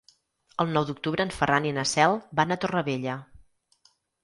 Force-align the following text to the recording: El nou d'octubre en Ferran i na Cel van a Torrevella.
El 0.63 0.71
nou 0.77 0.87
d'octubre 0.89 1.25
en 1.29 1.33
Ferran 1.41 1.69
i 1.69 1.75
na 1.77 1.85
Cel 1.91 2.17
van 2.41 2.57
a 2.57 2.59
Torrevella. 2.65 3.21